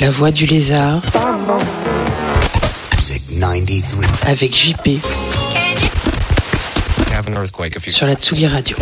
La 0.00 0.10
voix 0.10 0.30
du 0.30 0.46
lézard 0.46 1.02
Music 2.96 3.22
93. 3.38 3.84
avec 4.26 4.54
JP 4.54 4.98
have 7.12 7.28
an 7.28 7.36
earthquake 7.36 7.76
if 7.76 7.86
you 7.86 7.92
sur 7.92 8.06
la 8.06 8.14
Tsugi 8.14 8.46
Radio. 8.46 8.76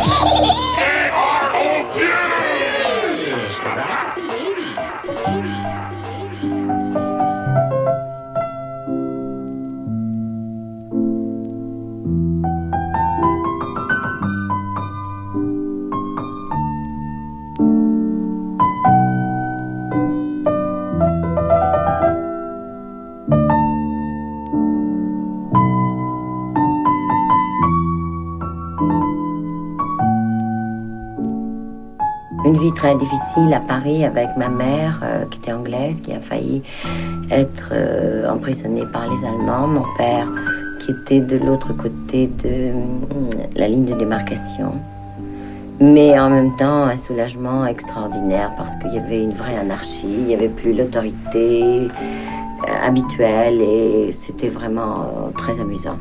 Une 32.49 32.57
vie 32.57 32.73
très 32.73 32.95
difficile 32.95 33.53
à 33.53 33.61
Paris 33.61 34.07
avec 34.07 34.35
ma 34.39 34.49
mère 34.49 35.01
euh, 35.03 35.27
qui 35.27 35.39
était 35.39 35.53
anglaise, 35.53 36.01
qui 36.01 36.15
a 36.15 36.19
failli 36.19 36.63
être 37.31 37.73
euh, 37.73 38.27
emprisonnée 38.27 38.87
par 38.91 39.07
les 39.11 39.23
Allemands. 39.23 39.67
Mon 39.67 39.85
père 39.99 40.27
qui 40.79 40.93
était 40.93 41.21
de 41.21 41.37
l'autre 41.37 41.75
côté 41.75 42.27
de 42.43 42.73
la 43.55 43.69
ligne 43.69 43.85
de 43.85 43.93
démarcation. 43.93 44.73
Mais 45.79 46.19
en 46.19 46.31
même 46.31 46.57
temps, 46.57 46.85
un 46.85 46.97
soulagement 46.97 47.67
extraordinaire 47.67 48.51
parce 48.57 48.75
qu'il 48.77 48.95
y 48.95 48.99
avait 48.99 49.23
une 49.23 49.33
vraie 49.33 49.59
anarchie, 49.59 50.07
il 50.07 50.25
n'y 50.29 50.35
avait 50.35 50.49
plus 50.49 50.73
l'autorité 50.73 51.91
euh, 51.91 52.83
habituelle 52.83 53.61
et 53.61 54.11
c'était 54.11 54.49
vraiment 54.49 55.33
très 55.37 55.61
amusant. 55.61 55.99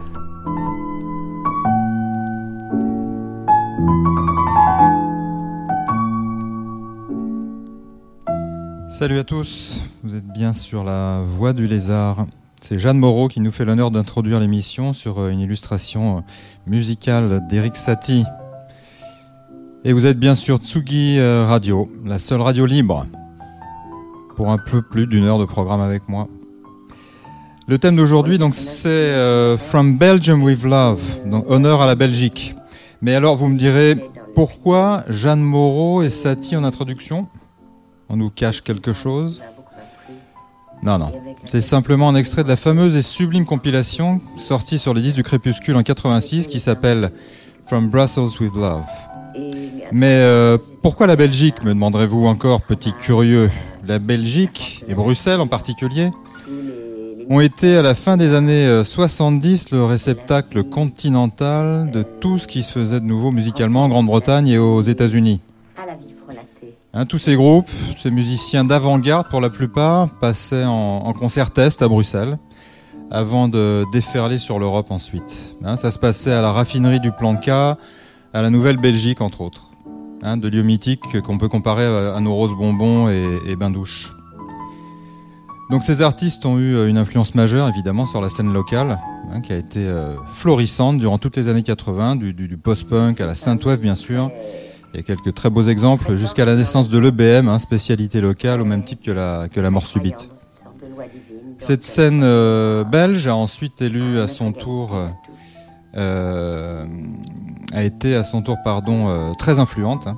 Salut 9.00 9.20
à 9.20 9.24
tous, 9.24 9.84
vous 10.04 10.16
êtes 10.16 10.26
bien 10.26 10.54
sur 10.54 10.84
la 10.84 11.22
voie 11.24 11.54
du 11.54 11.68
lézard. 11.68 12.26
C'est 12.62 12.80
Jeanne 12.80 12.98
Moreau 12.98 13.28
qui 13.28 13.42
nous 13.42 13.52
fait 13.52 13.64
l'honneur 13.64 13.92
d'introduire 13.92 14.40
l'émission 14.40 14.92
sur 14.94 15.20
euh, 15.20 15.30
une 15.30 15.40
illustration 15.40 16.18
euh, 16.18 16.22
musicale 16.66 17.46
d'Eric 17.48 17.76
Satie. 17.76 18.24
Et 19.86 19.94
vous 19.94 20.08
êtes 20.08 20.18
bien 20.18 20.34
sur 20.34 20.58
Tsugi 20.58 21.20
euh, 21.20 21.46
Radio, 21.46 21.92
la 22.06 22.18
seule 22.18 22.42
radio 22.42 22.66
libre, 22.66 23.06
pour 24.36 24.50
un 24.50 24.58
peu 24.58 24.82
plus 24.82 25.06
d'une 25.06 25.26
heure 25.26 25.38
de 25.38 25.46
programme 25.46 25.82
avec 25.82 26.10
moi. 26.10 26.28
Le 27.68 27.78
thème 27.78 27.98
d'aujourd'hui, 27.98 28.40
donc, 28.40 28.56
c'est 28.56 28.90
euh, 28.90 29.60
From 29.60 30.00
Belgium 30.00 30.42
with 30.42 30.64
Love, 30.64 31.04
donc 31.28 31.48
honneur 31.48 31.84
à 31.84 31.86
la 31.86 31.94
Belgique. 31.94 32.56
Mais 33.04 33.14
alors, 33.14 33.36
vous 33.36 33.48
me 33.48 33.60
direz, 33.60 33.96
pourquoi 34.34 35.04
Jeanne 35.08 35.42
Moreau 35.42 36.02
et 36.02 36.10
Satie 36.10 36.56
en 36.56 36.64
introduction? 36.64 37.28
On 38.10 38.16
nous 38.16 38.30
cache 38.30 38.62
quelque 38.62 38.94
chose 38.94 39.42
Non, 40.84 40.98
non. 40.98 41.12
C'est 41.46 41.62
simplement 41.62 42.10
un 42.10 42.16
extrait 42.16 42.44
de 42.44 42.48
la 42.48 42.56
fameuse 42.56 42.96
et 42.96 43.02
sublime 43.02 43.46
compilation 43.46 44.22
sortie 44.38 44.80
sur 44.80 44.94
les 44.94 45.02
disques 45.02 45.18
du 45.18 45.24
Crépuscule 45.24 45.76
en 45.76 45.84
86 45.84 46.48
qui 46.48 46.60
s'appelle 46.60 47.12
From 47.66 47.90
Brussels 47.90 48.40
with 48.40 48.56
Love. 48.56 48.86
Mais 49.92 50.18
euh, 50.20 50.58
pourquoi 50.82 51.08
la 51.08 51.16
Belgique, 51.16 51.64
me 51.64 51.70
demanderez-vous 51.70 52.26
encore, 52.26 52.62
petit 52.62 52.94
curieux? 52.94 53.50
La 53.86 54.00
Belgique, 54.00 54.84
et 54.88 54.96
Bruxelles 54.96 55.40
en 55.40 55.48
particulier, 55.48 56.12
ont 57.30 57.40
été 57.42 57.76
à 57.76 57.82
la 57.82 57.94
fin 57.94 58.16
des 58.16 58.34
années 58.34 58.66
euh, 58.66 58.84
70 58.84 59.72
le 59.72 59.84
réceptacle 59.84 60.64
continental 60.64 61.92
de 61.92 62.04
tout 62.04 62.40
ce 62.40 62.48
qui 62.48 62.64
se 62.64 62.72
faisait 62.72 63.00
de 63.02 63.06
nouveau 63.06 63.32
musicalement 63.32 63.84
en 63.84 63.90
Grande-Bretagne 63.90 64.48
et 64.48 64.58
aux 64.58 64.82
États-Unis. 64.82 65.42
À 65.76 65.86
la 65.86 65.94
vie 65.94 66.14
frelatée. 66.26 66.77
Hein, 66.94 67.06
tous 67.06 67.20
ces 67.20 67.36
groupes, 67.36 67.70
ces 68.02 68.12
musiciens 68.12 68.64
d'avant-garde 68.64 69.28
pour 69.30 69.42
la 69.42 69.50
plupart, 69.50 70.10
passaient 70.20 70.66
en, 70.66 71.14
concert 71.14 71.52
test 71.52 71.82
à 71.82 71.88
Bruxelles 71.88 72.38
avant 73.12 73.48
de 73.48 73.86
déferler 73.92 74.38
sur 74.38 74.60
l'Europe 74.60 74.92
ensuite. 74.92 75.56
Hein, 75.64 75.78
ça 75.78 75.92
se 75.92 76.00
passait 76.00 76.34
à 76.34 76.42
la 76.42 76.52
raffinerie 76.52 77.00
du 77.00 77.12
Planca, 77.12 77.78
à 78.34 78.42
la 78.42 78.50
Nouvelle-Belgique 78.50 79.22
entre 79.22 79.42
autres. 79.42 79.72
Hein, 80.24 80.38
de 80.38 80.50
lieux 80.50 80.64
mythiques 80.64 81.22
qu'on 81.22 81.38
peut 81.38 81.48
comparer 81.48 81.86
à, 81.86 82.20
nos 82.20 82.36
roses 82.36 82.56
bonbons 82.56 83.08
et, 83.10 83.26
et 83.48 83.56
bains 83.56 83.70
douches. 83.70 84.12
Donc 85.70 85.84
ces 85.84 86.02
artistes 86.02 86.46
ont 86.46 86.58
eu 86.58 86.76
euh, 86.76 86.88
une 86.88 86.98
influence 86.98 87.36
majeure 87.36 87.68
évidemment 87.68 88.06
sur 88.06 88.22
la 88.22 88.30
scène 88.30 88.54
locale, 88.54 89.00
qui 89.44 89.52
a 89.52 89.58
été 89.58 89.80
euh, 89.80 90.16
florissante 90.28 90.98
durant 90.98 91.18
toutes 91.18 91.36
les 91.36 91.50
années 91.50 91.64
80, 91.64 92.16
du, 92.16 92.58
post-punk 92.58 93.20
à 93.20 93.26
la 93.26 93.36
synthwave 93.36 93.82
bien 93.82 93.96
sûr. 93.96 94.32
Il 94.94 94.98
y 94.98 95.00
a 95.00 95.04
quelques 95.04 95.34
très 95.34 95.50
beaux 95.50 95.64
exemples 95.64 96.16
jusqu'à 96.16 96.46
la 96.46 96.56
naissance 96.56 96.90
de 96.90 96.98
l'EBM, 96.98 97.50
hein, 97.50 97.60
spécialité 97.60 98.22
locale 98.22 98.62
au 98.62 98.66
même 98.66 98.84
type 98.84 99.04
que 99.04 99.12
la, 99.12 99.48
que 99.50 99.60
la 99.60 99.70
mort 99.70 99.86
subite. 99.86 100.30
Cette 101.60 101.84
scène 101.84 102.22
euh, 102.24 102.84
belge 102.84 103.28
a 103.28 103.36
ensuite 103.36 103.82
élu 103.82 104.20
à 104.20 104.28
son 104.28 104.54
tour, 104.54 104.98
euh, 105.96 106.86
a 107.74 107.84
été 107.84 108.16
à 108.16 108.24
son 108.24 108.42
tour 108.42 108.58
pardon 108.64 109.10
euh, 109.10 109.34
très 109.34 109.60
influente 109.60 110.08
hein, 110.08 110.18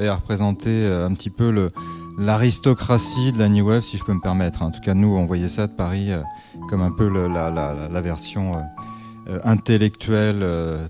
et 0.00 0.06
a 0.06 0.14
représenté 0.14 0.86
un 0.86 1.12
petit 1.12 1.30
peu 1.30 1.70
l'aristocratie 2.18 3.32
de 3.32 3.38
la 3.38 3.48
new 3.48 3.66
wave, 3.66 3.82
si 3.82 3.98
je 3.98 4.04
peux 4.04 4.14
me 4.14 4.20
permettre. 4.20 4.62
En 4.62 4.70
tout 4.70 4.80
cas, 4.80 4.94
nous, 4.94 5.16
on 5.16 5.26
voyait 5.26 5.48
ça 5.48 5.66
de 5.66 5.72
Paris 5.72 6.10
comme 6.68 6.82
un 6.82 6.92
peu 6.92 7.08
la, 7.08 8.00
version 8.00 8.52
intellectuelle 9.44 10.46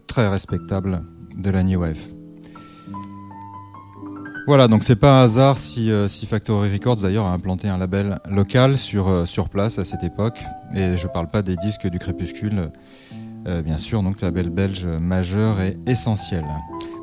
très 0.07 0.29
respectable 0.29 1.03
de 1.37 1.51
la 1.51 1.63
new 1.63 1.81
wave. 1.81 2.18
Voilà, 4.49 4.67
donc 4.67 4.83
c'est 4.83 4.97
pas 4.97 5.21
un 5.21 5.25
hasard 5.25 5.59
si, 5.59 5.91
euh, 5.91 6.09
si 6.09 6.25
Factory 6.25 6.73
Records 6.73 7.03
d'ailleurs 7.03 7.27
a 7.27 7.33
implanté 7.33 7.69
un 7.69 7.77
label 7.77 8.19
local 8.31 8.79
sur, 8.79 9.07
euh, 9.07 9.27
place 9.53 9.79
à 9.79 9.85
cette 9.85 10.03
époque. 10.03 10.43
Et 10.75 10.97
je 10.97 11.07
parle 11.07 11.29
pas 11.29 11.43
des 11.43 11.55
disques 11.55 11.87
du 11.87 11.99
crépuscule, 11.99 12.71
euh, 13.47 13.61
bien 13.61 13.77
sûr, 13.77 14.03
donc 14.03 14.23
label 14.23 14.49
belge 14.49 14.87
majeur 14.87 15.61
et 15.61 15.77
essentiel. 15.87 16.47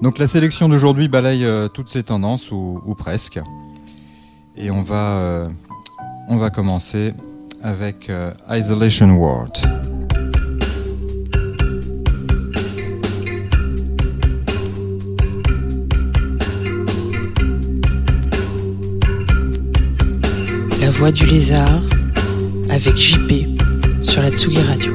Donc 0.01 0.17
la 0.17 0.25
sélection 0.25 0.69
d'aujourd'hui 0.69 1.07
balaye 1.07 1.45
toutes 1.71 1.91
ces 1.91 2.01
tendances, 2.01 2.49
ou, 2.49 2.95
presque. 2.97 3.39
Et 4.57 4.71
on 4.71 4.81
va, 4.81 5.47
commencer 6.49 7.13
avec 7.61 8.11
Isolation 8.49 9.11
Ward. 9.17 10.04
La 20.85 20.91
voix 20.91 21.11
du 21.11 21.25
lézard 21.25 21.81
avec 22.69 22.95
JP 22.95 23.57
sur 24.03 24.21
la 24.21 24.29
Tsugi 24.29 24.61
Radio. 24.61 24.93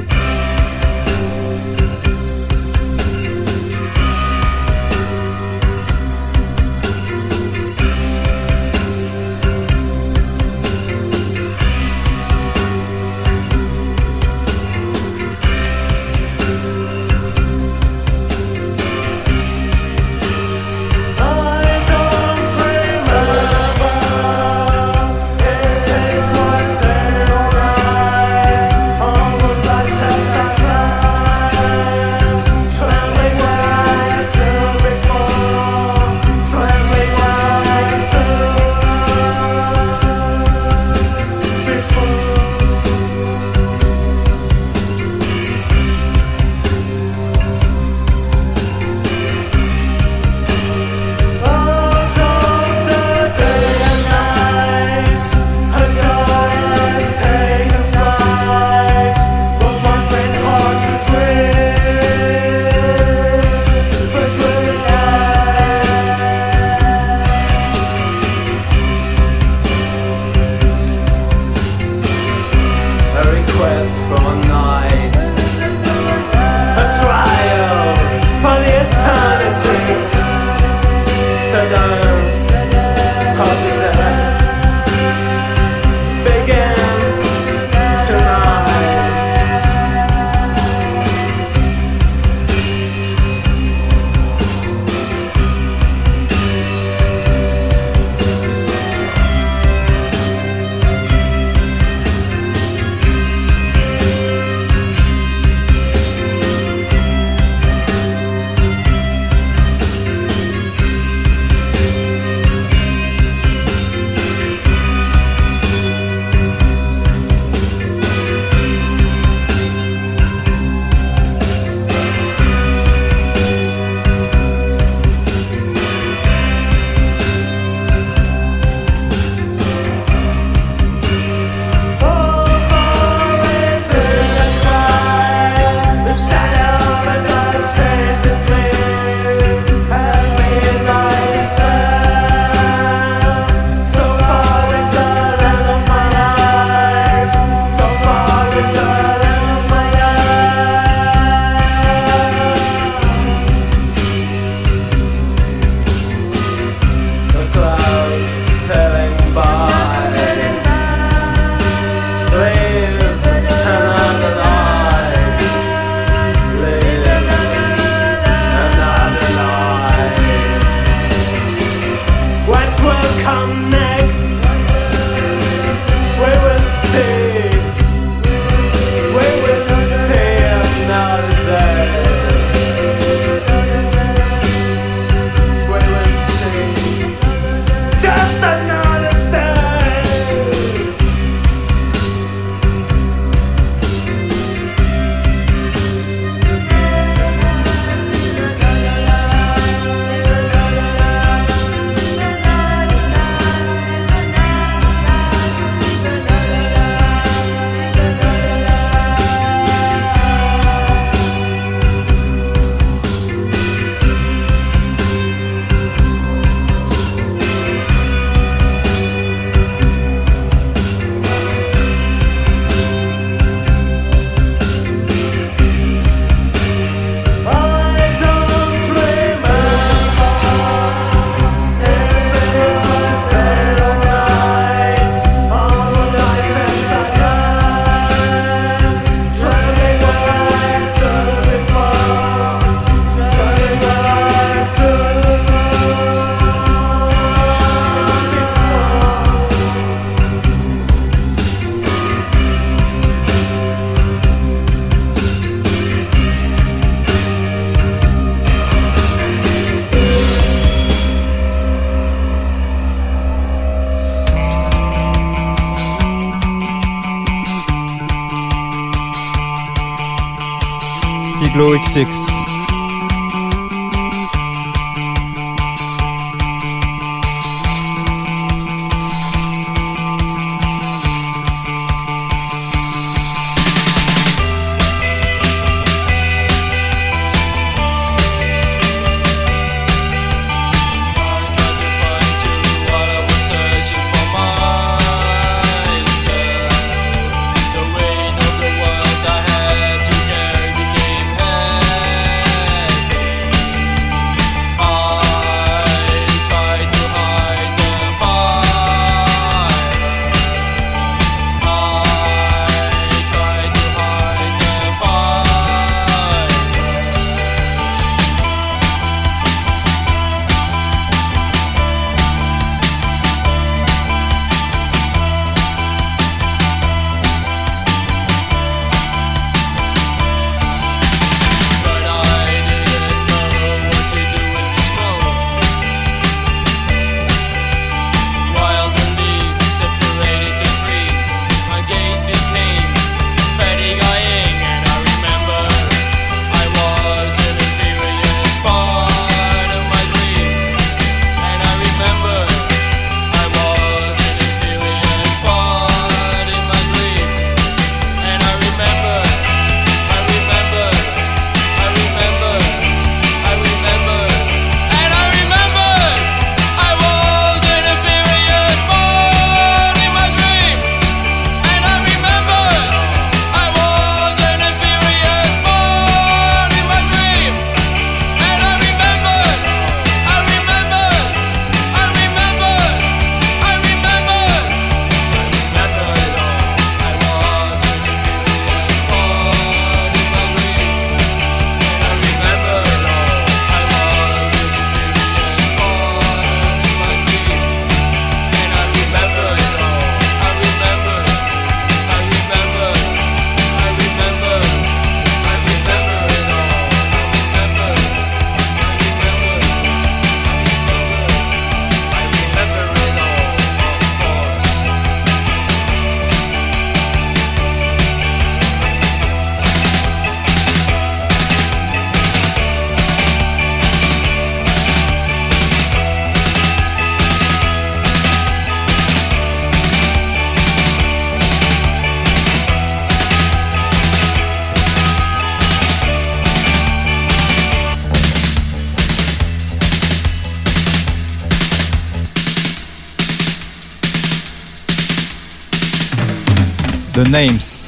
The 447.13 447.23
names. 447.25 447.80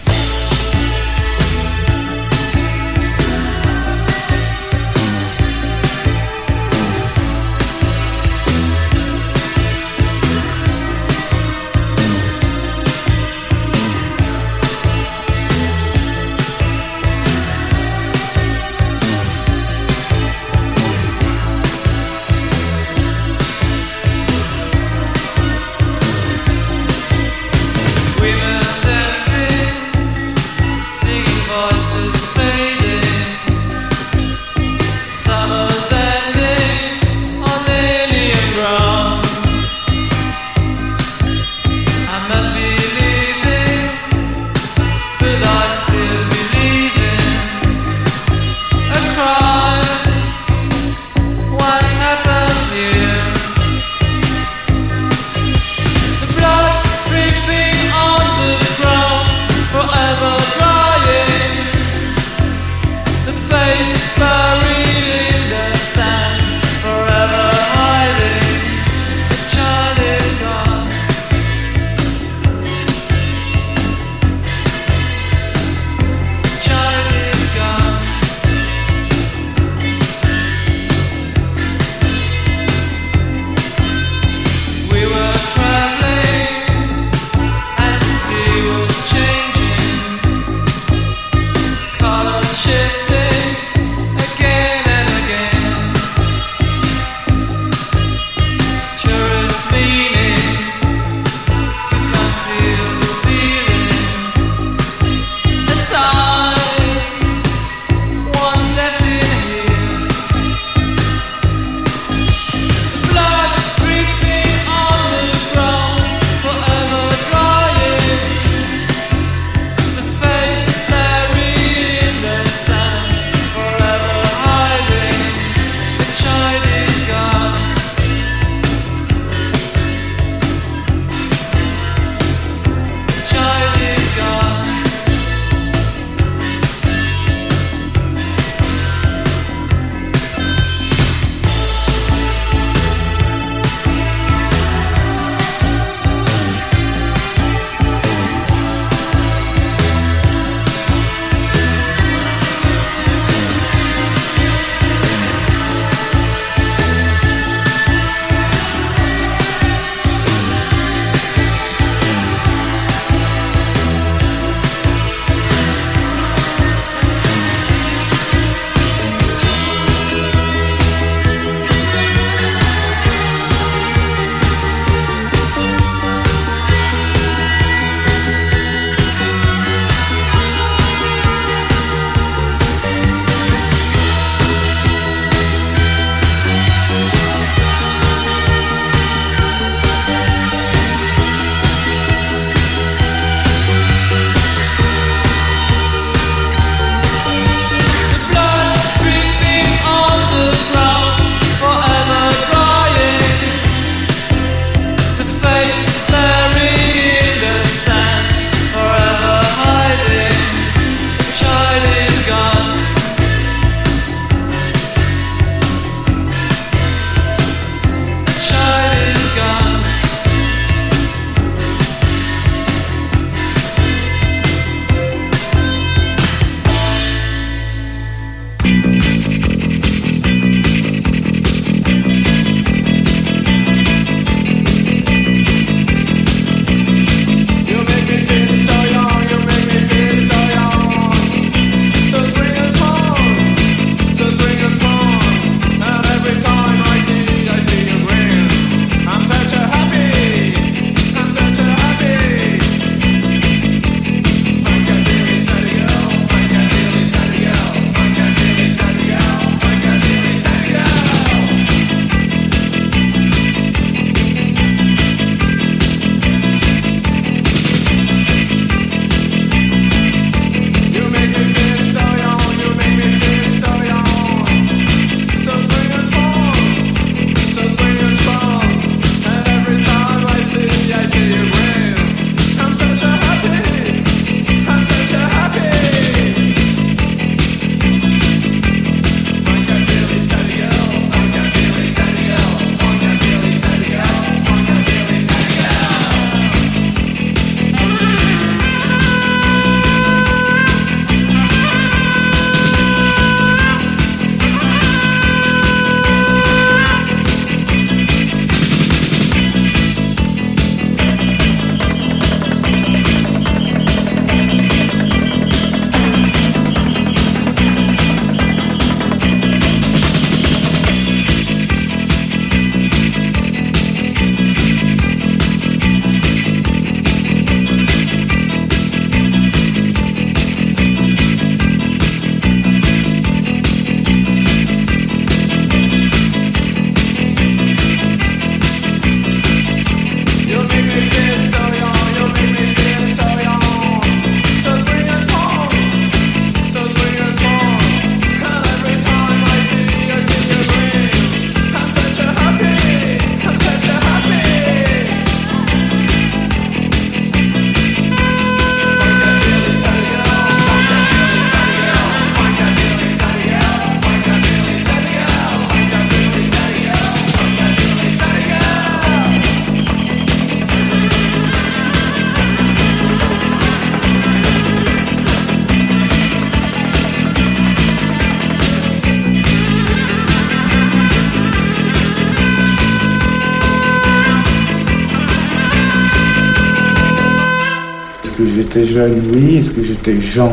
Jeune, 388.93 389.23
oui. 389.33 389.57
Est-ce 389.57 389.71
que 389.71 389.81
j'étais 389.81 390.21
Jean? 390.21 390.51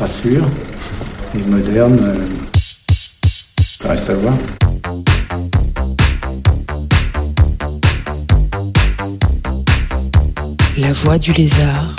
Pas 0.00 0.08
sûr. 0.08 0.44
Et 1.38 1.48
moderne, 1.48 1.98
euh, 2.02 2.26
ça 3.60 3.90
reste 3.90 4.10
à 4.10 4.14
voir. 4.14 4.34
La 10.76 10.92
voix 10.92 11.18
du 11.18 11.32
lézard. 11.34 11.94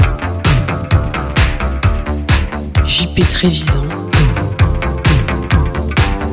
JP 2.86 3.22
Trévisan 3.30 3.86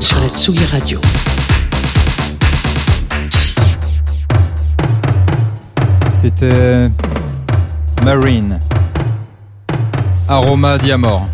sur 0.00 0.18
la 0.18 0.28
Tsugi 0.28 0.64
Radio. 0.66 1.00
C'était 6.12 6.90
Marine. 8.02 8.58
Aroma 10.26 10.78
Diamor. 10.78 11.33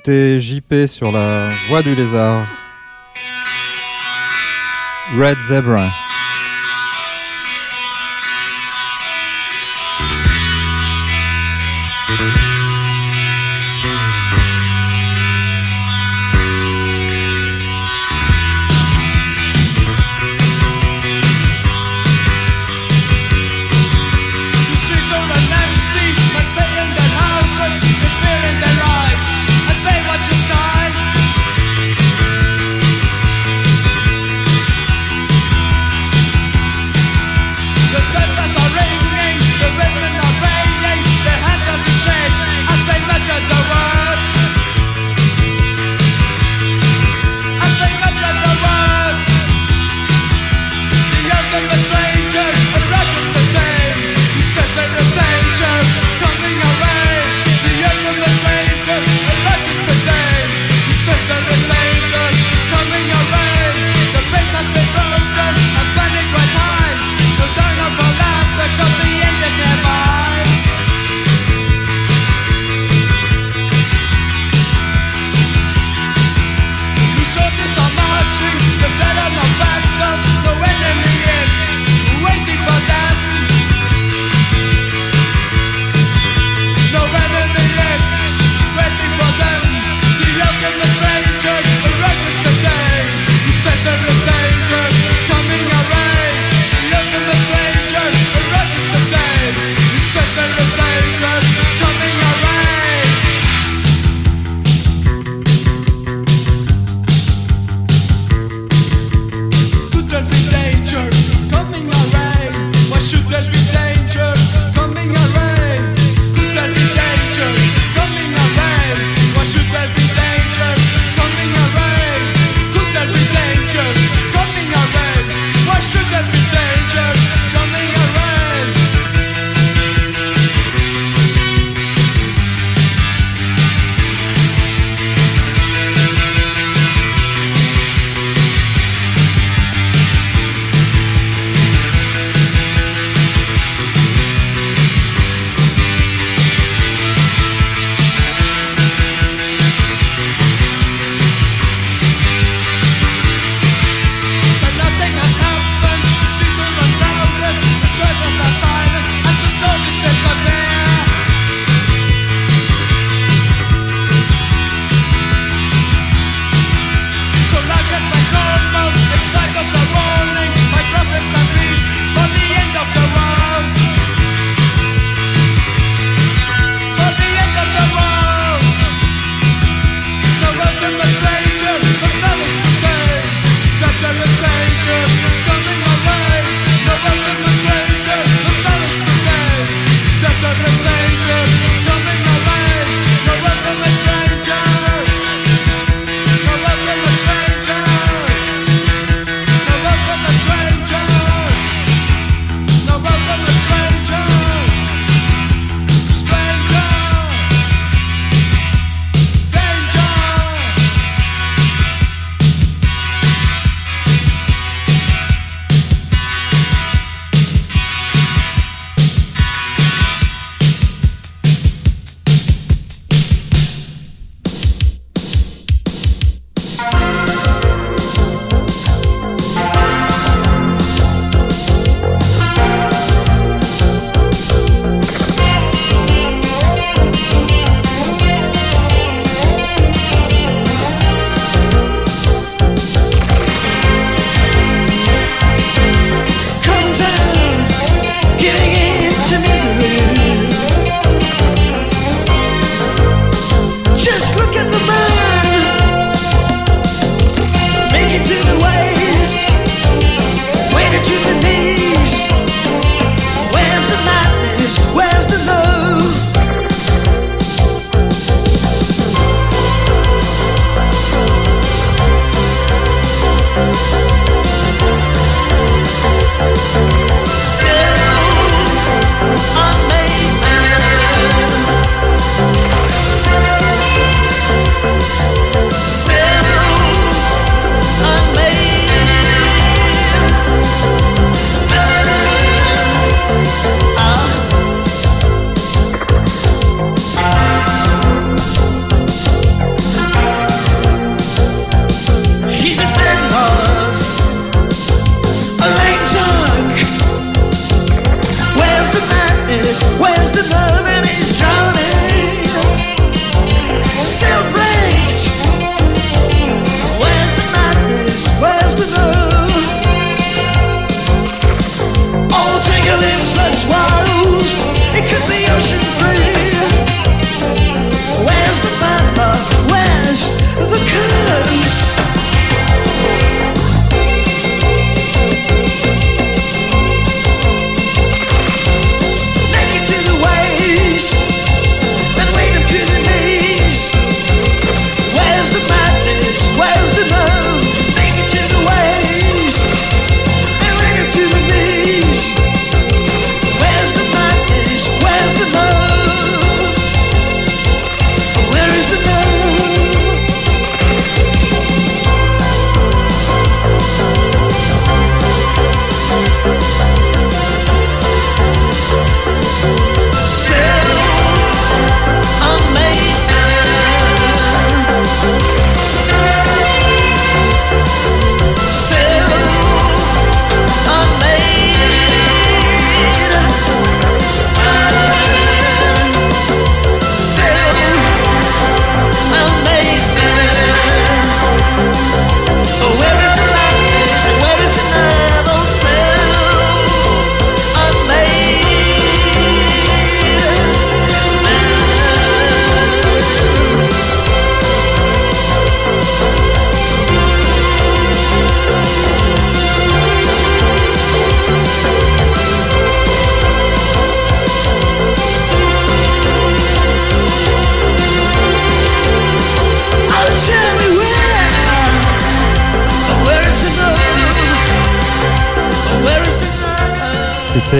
Écoutez 0.00 0.40
JP 0.40 0.86
sur 0.86 1.12
la 1.12 1.50
voix 1.68 1.82
du 1.82 1.94
lézard. 1.94 2.46
Red 5.14 5.38
Zebra. 5.40 5.90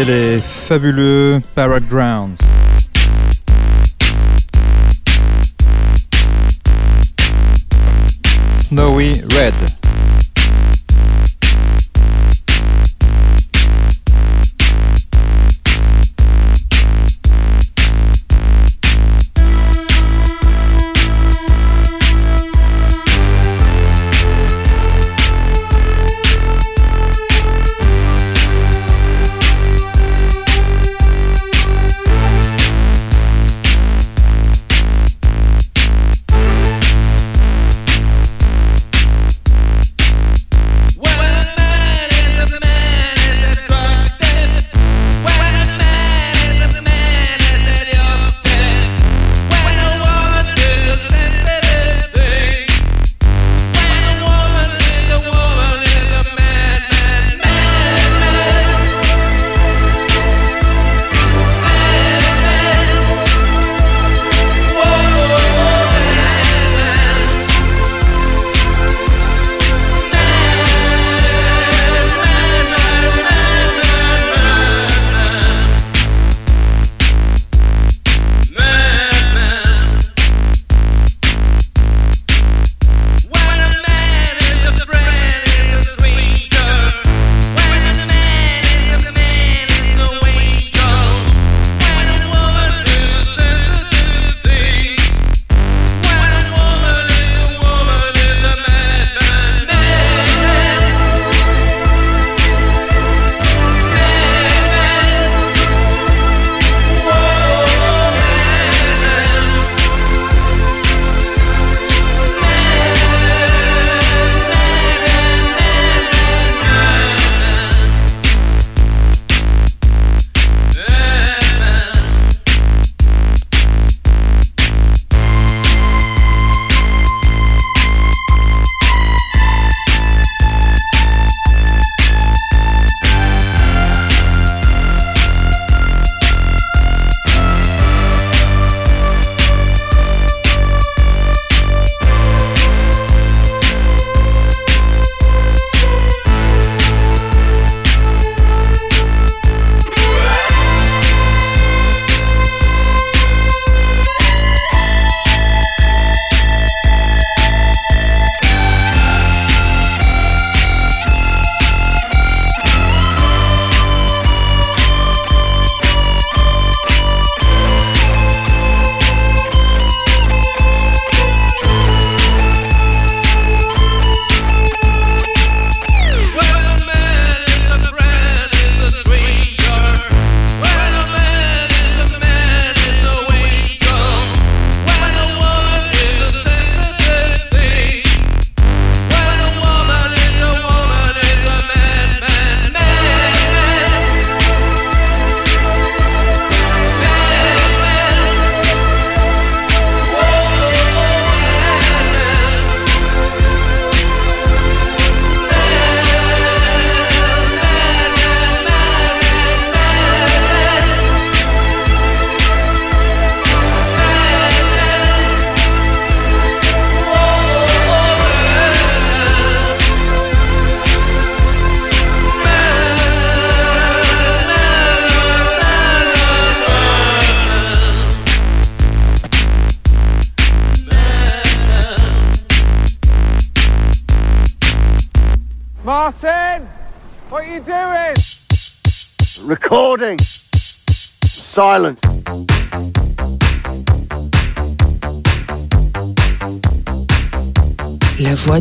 Les 0.06 0.40
fabuleux 0.40 1.42
Paragrounds. 1.54 2.38
Snowy 8.56 9.20
Red. 9.36 9.79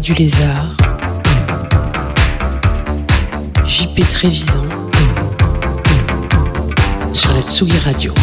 Du 0.10 0.16
lézard. 0.16 0.76
JP 3.68 4.08
Trévisan. 4.10 4.66
Sur 7.14 7.34
la 7.34 7.42
Tsugi 7.44 7.78
Radio. 7.80 8.14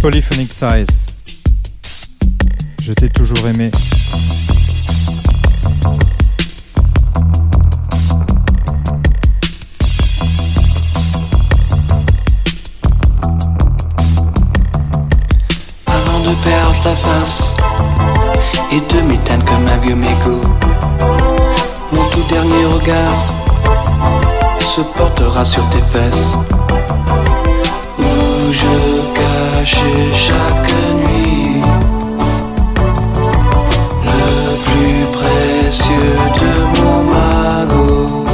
Polyphonic 0.00 0.52
Size. 0.52 1.16
Je 2.82 2.92
t'ai 2.92 3.08
toujours 3.10 3.46
aimé. 3.46 3.70
ta 16.82 16.96
face 16.96 17.54
et 18.72 18.80
de 18.80 19.02
m'éteindre 19.02 19.44
comme 19.44 19.66
un 19.66 19.76
vieux 19.78 19.94
mégot. 19.94 20.40
Mon 21.92 22.02
tout 22.10 22.22
dernier 22.30 22.64
regard 22.66 23.10
se 24.60 24.80
portera 24.96 25.44
sur 25.44 25.68
tes 25.70 25.82
fesses 25.92 26.38
où 27.98 28.52
je 28.52 29.02
cachais 29.14 30.10
chaque 30.16 30.72
nuit 30.94 31.60
le 34.04 34.56
plus 34.64 35.18
précieux 35.18 36.16
de 36.40 36.80
mon 36.80 37.02
magot 37.02 38.24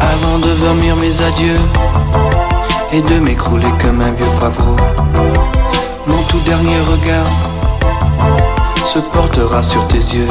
avant 0.00 0.38
de 0.38 0.50
vomir 0.66 0.96
mes 0.96 1.22
adieux 1.22 1.60
et 2.92 3.00
de 3.00 3.20
m'écrouler 3.20 3.70
comme 3.82 4.00
un 4.02 4.10
vieux 4.10 4.26
poivreau. 4.38 4.76
Mon 6.08 6.22
tout 6.22 6.40
dernier 6.46 6.80
regard 6.80 7.26
se 8.86 8.98
portera 9.12 9.62
sur 9.62 9.86
tes 9.88 9.98
yeux. 9.98 10.26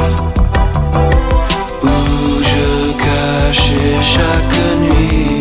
Où 1.82 2.42
je 2.42 2.92
cachais 2.92 3.96
chaque 4.02 4.80
nuit. 4.80 5.37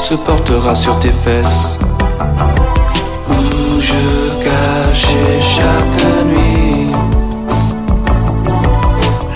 se 0.00 0.14
portera 0.14 0.74
sur 0.74 0.98
tes 0.98 1.12
fesses. 1.12 1.78
Où 3.28 3.80
je 3.80 4.44
cachais 4.44 5.40
chaque 5.40 6.24
nuit 6.26 6.90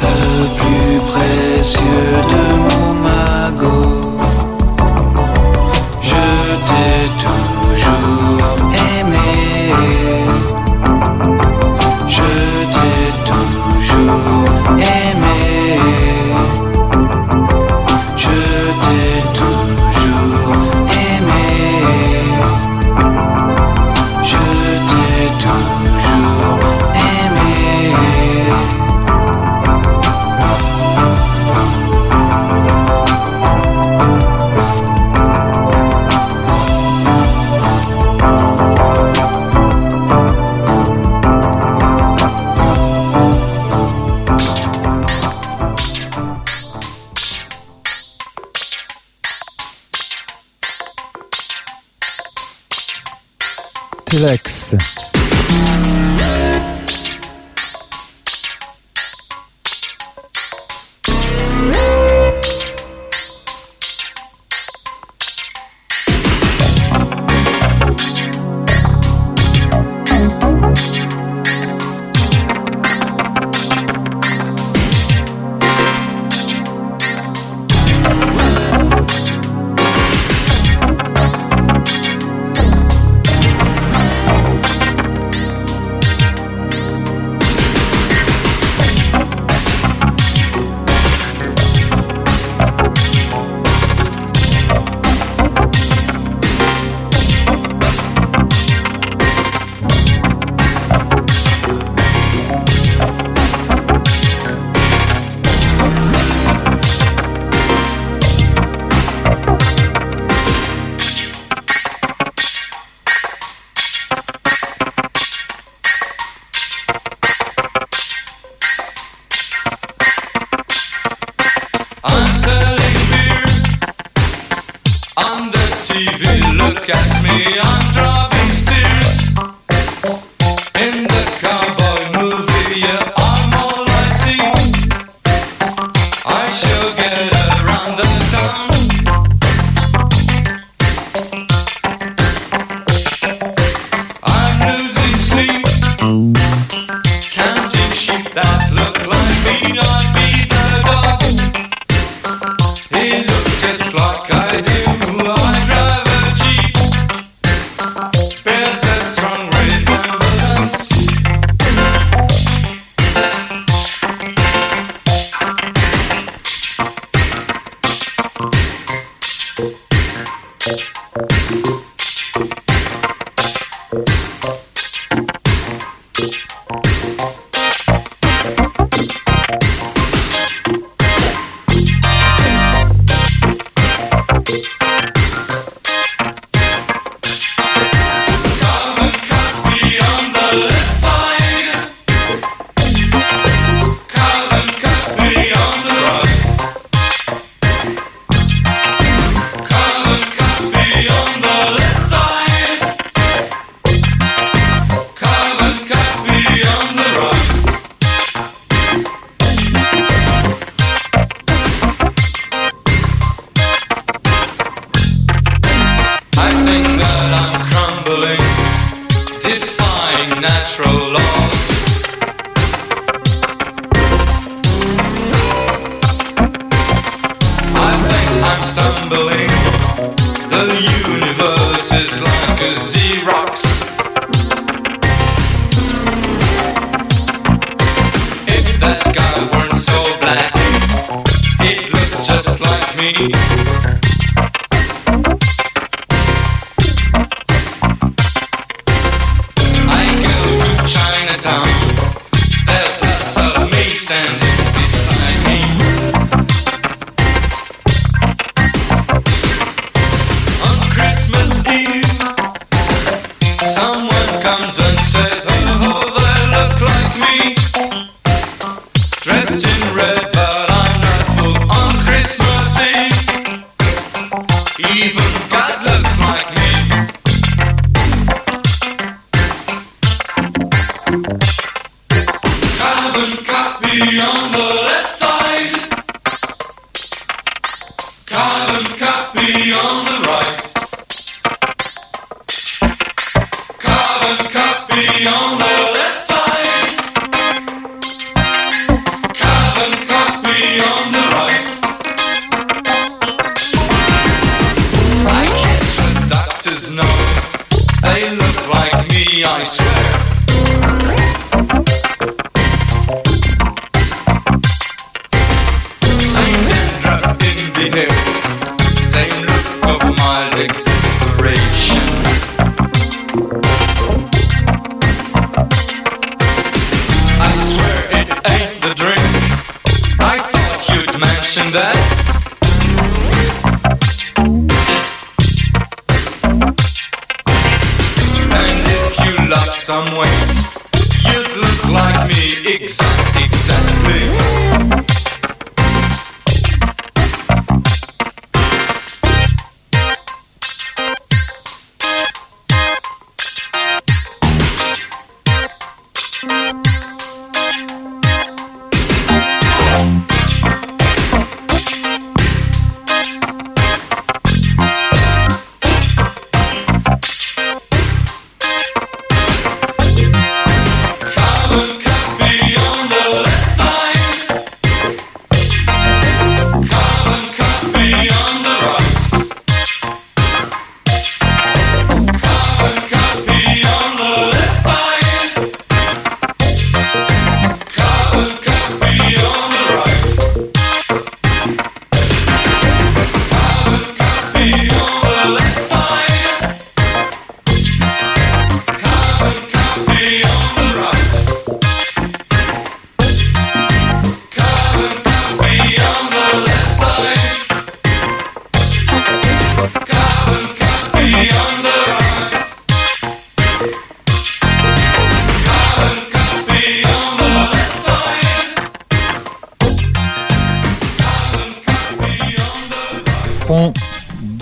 le 0.02 0.46
plus 0.58 0.98
précieux 1.12 2.12
de 2.32 2.44
mon 2.64 2.97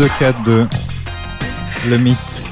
2-4-2, 0.06 0.68
le 1.88 1.98
mythe. 1.98 2.45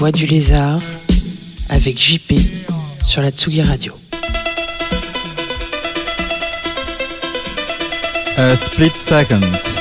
Voix 0.00 0.12
du 0.12 0.24
lézard 0.24 0.78
avec 1.68 1.98
JP 1.98 2.32
sur 3.04 3.20
la 3.20 3.30
Tsugi 3.30 3.60
Radio. 3.60 3.92
A 8.38 8.56
split 8.56 8.92
second. 8.96 9.79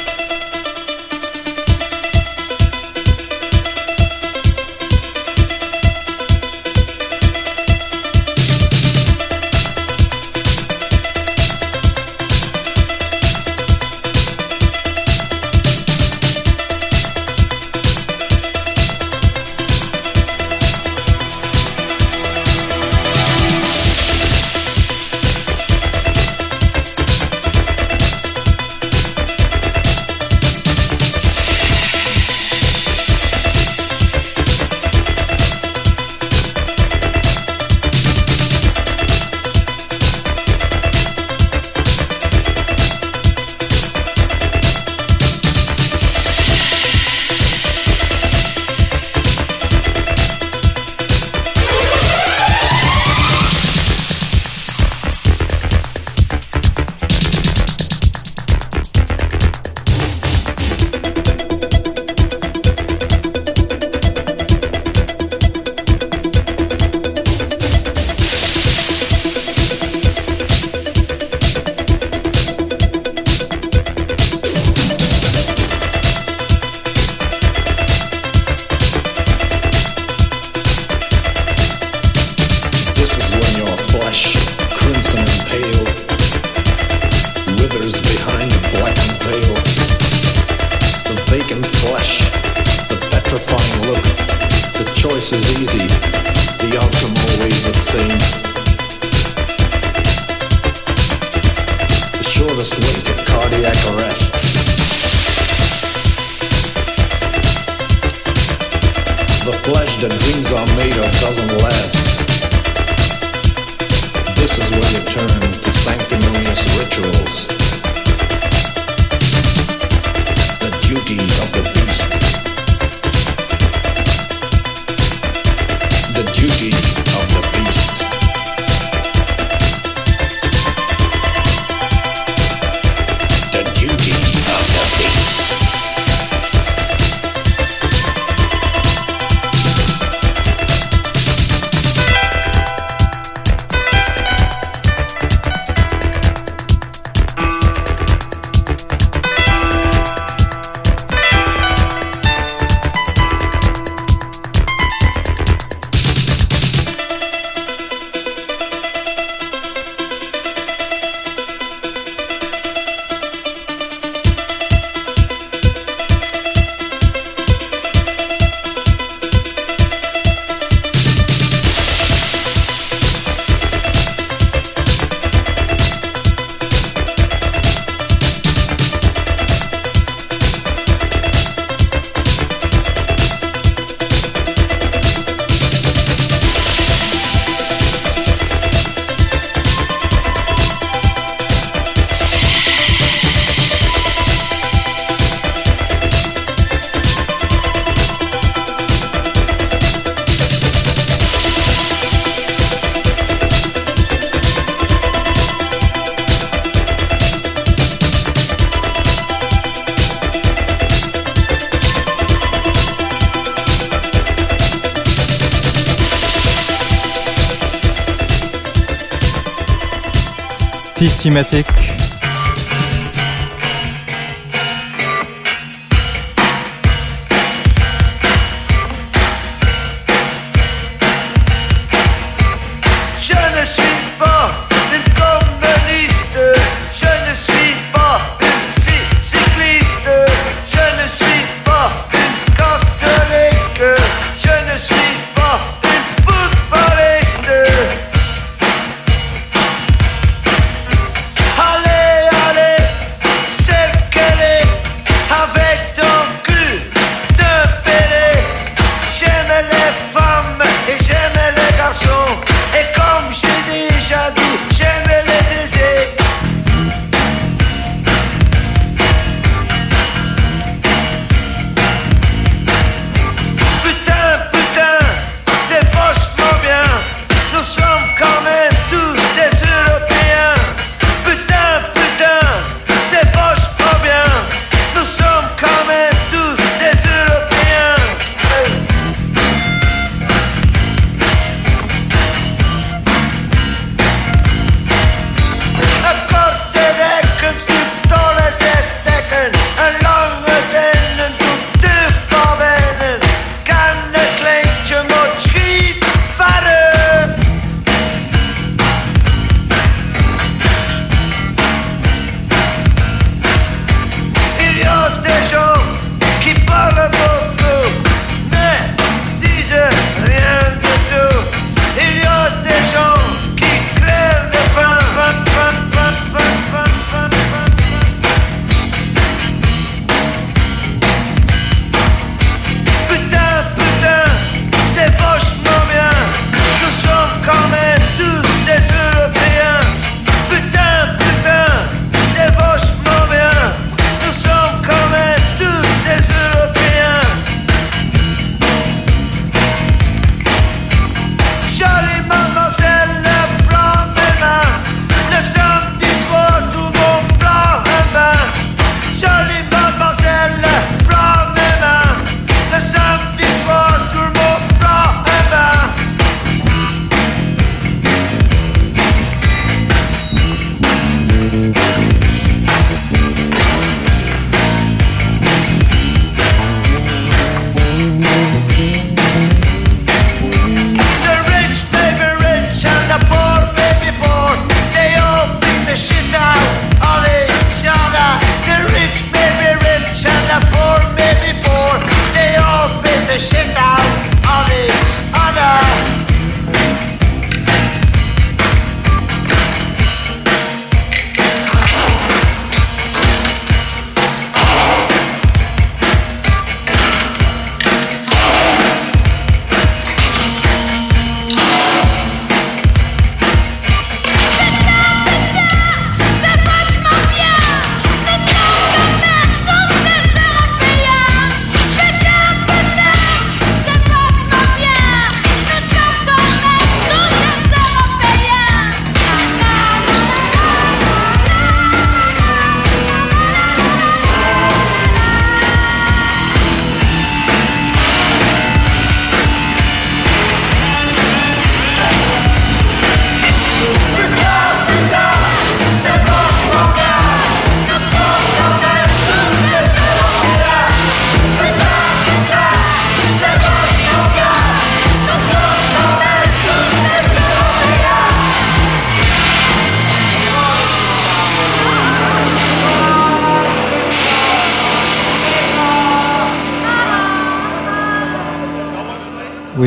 Hallelujah. 221.22 221.89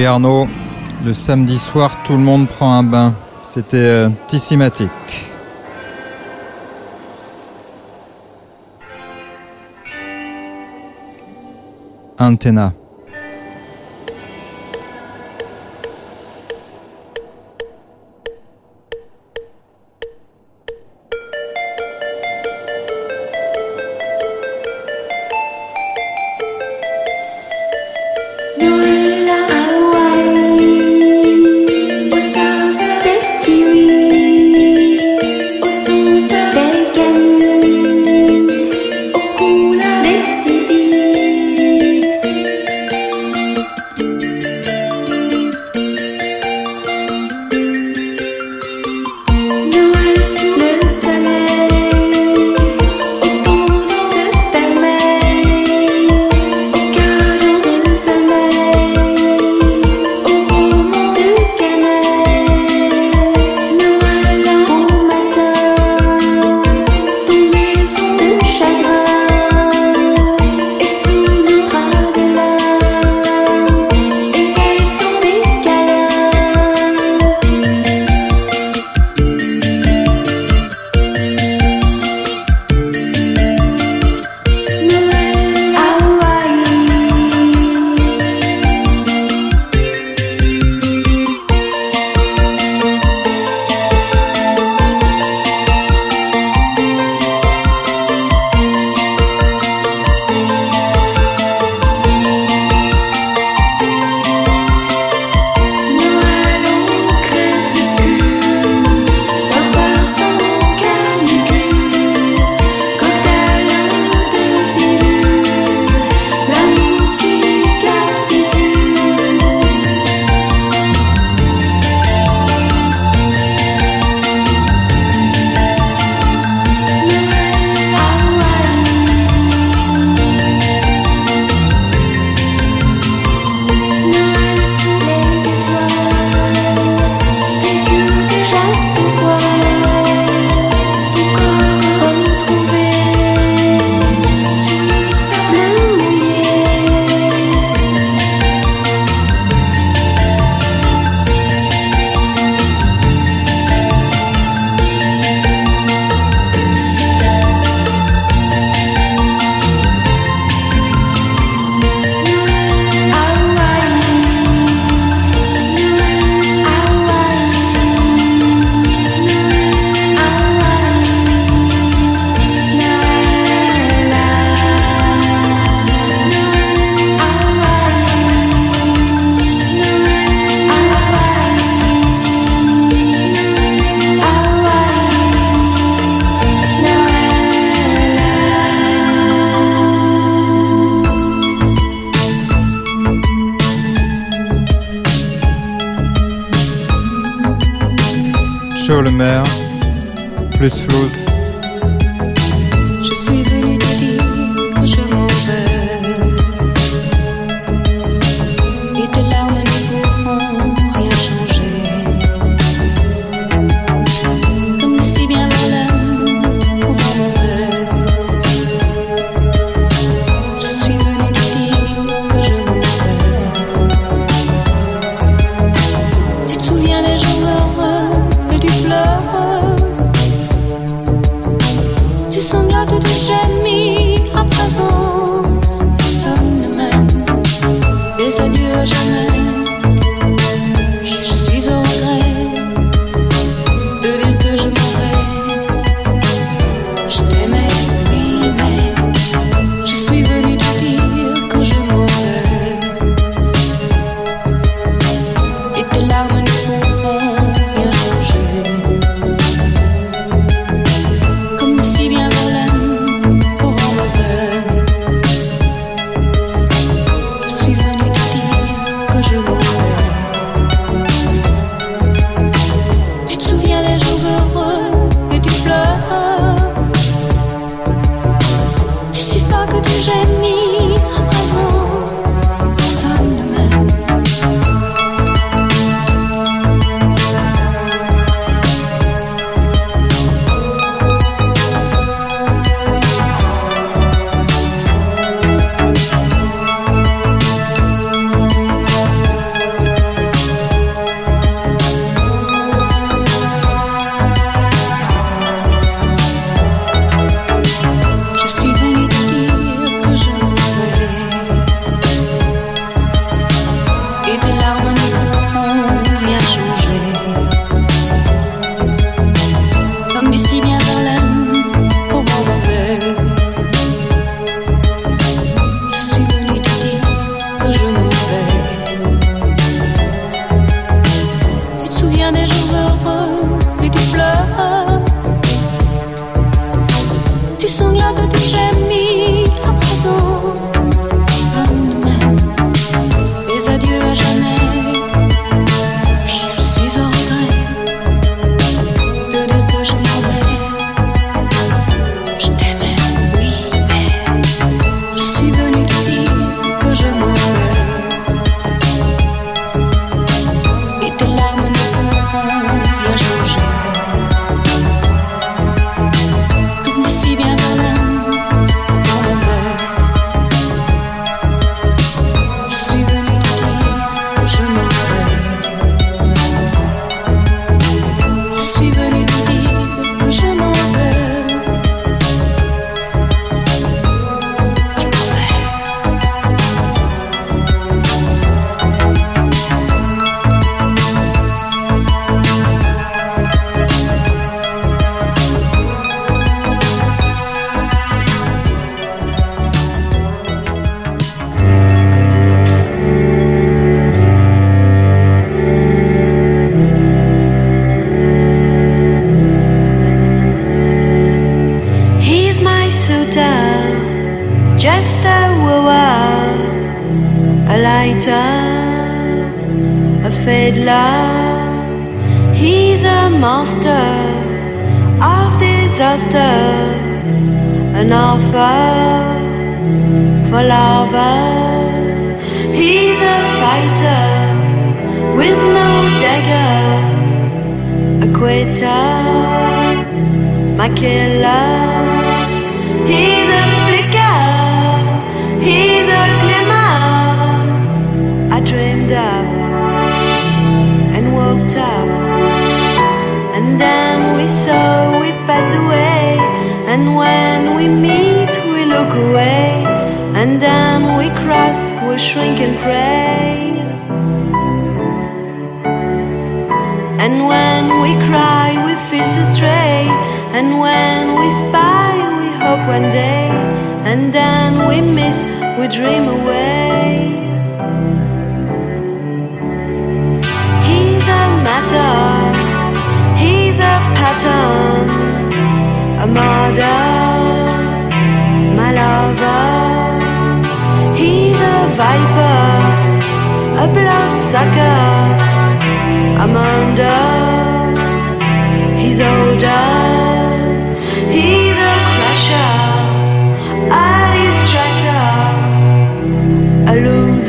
Arnaud, 0.06 0.48
le 1.04 1.14
samedi 1.14 1.58
soir 1.58 1.96
tout 2.04 2.12
le 2.12 2.18
monde 2.18 2.48
prend 2.48 2.74
un 2.74 2.82
bain. 2.82 3.14
C'était 3.42 3.76
euh, 3.76 4.08
Tissimatic. 4.28 4.90
Antenna. 12.18 12.72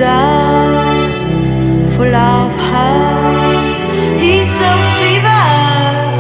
Loser, 0.04 1.96
full 1.96 2.16
of 2.16 2.52
her. 2.72 4.18
He's 4.20 4.50
so 4.62 4.72
fevered, 5.00 6.14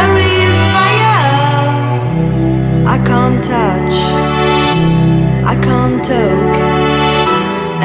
a 0.00 0.02
real 0.18 0.54
fire. 0.72 1.26
I 2.86 2.98
can't 3.08 3.40
touch, 3.42 3.96
I 5.52 5.54
can't 5.66 6.04
talk. 6.04 6.54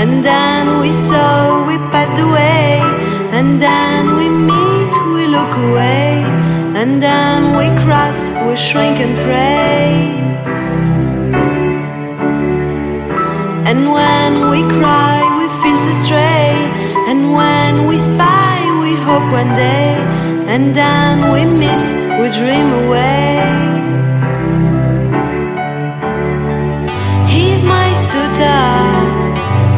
And 0.02 0.24
then 0.24 0.80
we 0.82 0.92
saw, 0.92 1.66
we 1.68 1.78
passed 1.92 2.20
away. 2.20 2.82
And 3.38 3.62
then 3.62 4.16
we 4.18 4.28
meet, 4.30 4.94
we 5.14 5.28
look 5.28 5.54
away. 5.70 6.24
And 6.80 7.02
then 7.02 7.58
we 7.58 7.68
cross, 7.84 8.20
we 8.46 8.56
shrink 8.56 9.00
and 9.00 9.16
pray. 9.28 10.20
And 13.70 13.94
when 13.94 14.50
we 14.50 14.62
cry, 14.80 15.29
we 16.10 16.16
feel 16.16 16.18
so 16.18 16.18
stray. 16.18 16.70
And 17.08 17.34
when 17.34 17.88
we 17.88 17.98
spy, 17.98 18.60
we 18.82 18.96
hope 18.96 19.32
one 19.32 19.54
day. 19.56 19.96
And 20.48 20.76
then 20.76 21.32
we 21.32 21.46
miss, 21.46 21.92
we 22.20 22.30
dream 22.30 22.72
away. 22.86 23.42
He's 27.28 27.64
my 27.64 27.94
suitor, 27.94 28.70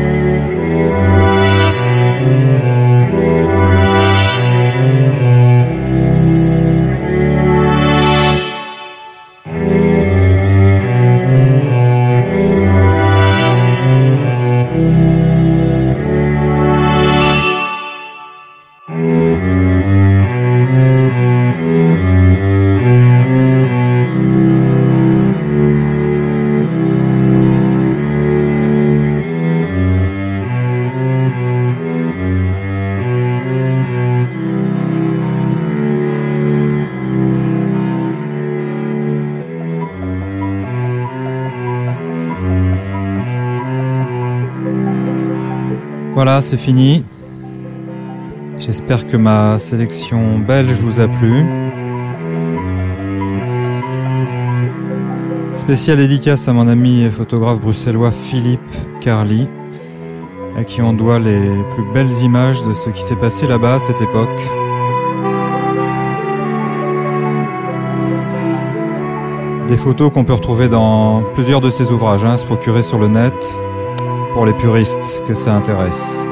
Voilà, 46.27 46.41
c'est 46.41 46.57
fini. 46.57 47.05
J'espère 48.59 49.07
que 49.07 49.19
ma 49.19 49.59
sélection 49.59 50.39
belge 50.39 50.73
vous 50.81 50.99
a 50.99 51.07
plu. 51.07 51.45
Spéciale 55.55 55.99
dédicace 55.99 56.49
à 56.49 56.55
mon 56.55 56.67
ami 56.67 57.03
et 57.03 57.11
photographe 57.11 57.61
bruxellois 57.61 58.11
Philippe 58.11 58.63
Carly, 59.03 59.49
à 60.57 60.65
qui 60.65 60.81
on 60.81 60.95
doit 60.95 61.19
les 61.19 61.43
plus 61.75 61.85
belles 61.93 62.23
images 62.23 62.63
de 62.63 62.73
ce 62.73 62.89
qui 62.89 63.03
s'est 63.03 63.17
passé 63.17 63.47
là-bas 63.47 63.75
à 63.75 63.79
cette 63.79 64.01
époque. 64.01 64.41
Des 69.69 69.77
photos 69.77 70.11
qu'on 70.11 70.25
peut 70.25 70.33
retrouver 70.33 70.71
dans 70.71 71.23
plusieurs 71.35 71.61
de 71.61 71.69
ses 71.69 71.91
ouvrages, 71.91 72.25
hein, 72.25 72.39
se 72.39 72.47
procurer 72.47 72.83
sur 72.83 72.97
le 72.97 73.09
net, 73.09 73.35
pour 74.35 74.45
les 74.45 74.53
puristes 74.53 75.23
que 75.27 75.35
ça 75.35 75.55
intéresse. 75.55 76.27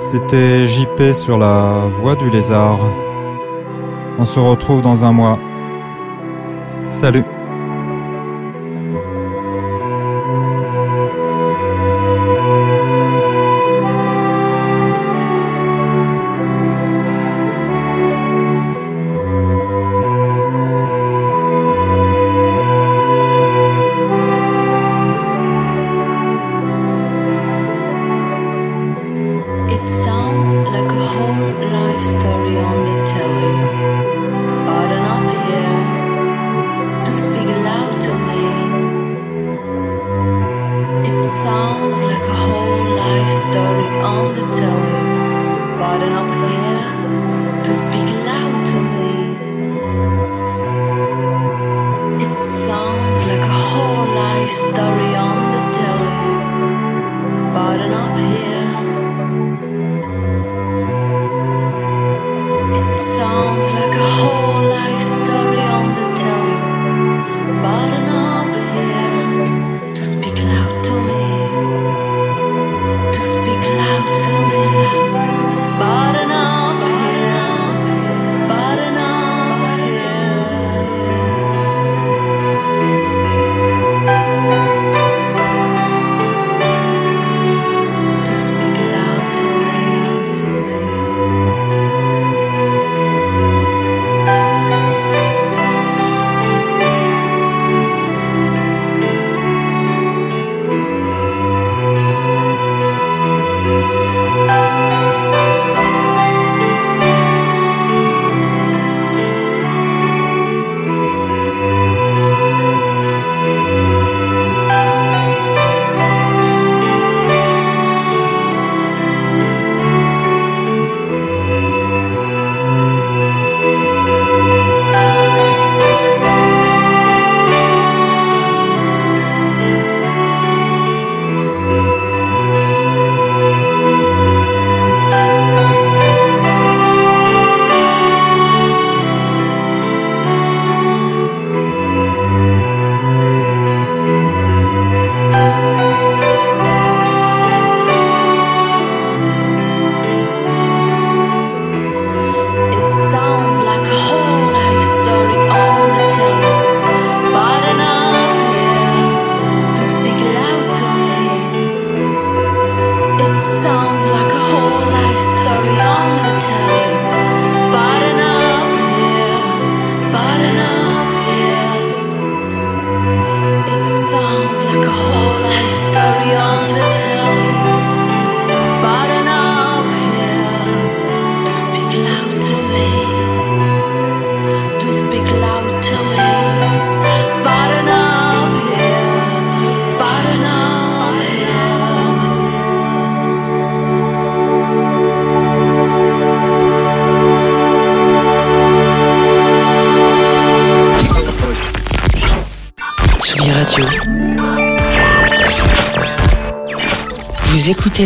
C'était 0.00 0.66
JP 0.66 1.14
sur 1.14 1.38
la 1.38 1.88
voie 2.00 2.16
du 2.16 2.28
lézard. 2.30 2.80
On 4.18 4.24
se 4.24 4.40
retrouve 4.40 4.82
dans 4.82 5.04
un 5.04 5.12
mois. 5.12 5.38
Salut 6.90 7.24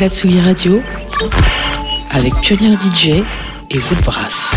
la 0.00 0.08
Tsugi 0.10 0.40
Radio 0.40 0.82
avec 2.10 2.34
Pionnier 2.40 2.76
DJ 2.76 3.24
et 3.70 3.78
Woodbrass. 3.78 4.54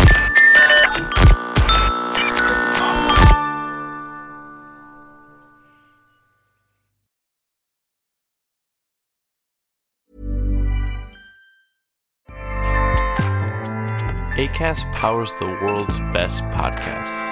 ACAST 14.36 14.90
powers 14.92 15.32
the 15.38 15.46
world's 15.62 16.00
best 16.12 16.42
podcasts. 16.50 17.26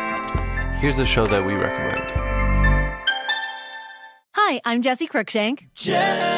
Here's 0.80 0.98
a 0.98 1.06
show 1.06 1.26
that 1.26 1.44
we 1.44 1.54
recommend. 1.54 2.12
Hi, 4.34 4.60
I'm 4.64 4.82
Jesse 4.82 5.08
Cruikshank. 5.08 5.66
Jesse 5.74 6.37